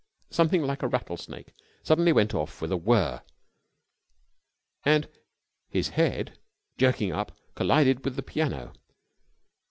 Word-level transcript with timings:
Something 0.31 0.63
like 0.63 0.81
a 0.81 0.87
rattlesnake 0.87 1.53
suddenly 1.83 2.11
went 2.11 2.33
off 2.33 2.59
with 2.59 2.71
a 2.71 2.75
whirr, 2.75 3.21
and 4.83 5.07
his 5.69 5.89
head, 5.89 6.39
jerking 6.79 7.11
up, 7.11 7.37
collided 7.53 8.03
with 8.03 8.15
the 8.15 8.23
piano. 8.23 8.73